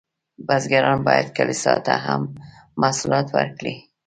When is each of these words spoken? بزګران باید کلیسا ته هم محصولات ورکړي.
بزګران 0.47 0.99
باید 1.07 1.27
کلیسا 1.37 1.73
ته 1.85 1.93
هم 2.05 2.21
محصولات 2.81 3.27
ورکړي. 3.37 3.75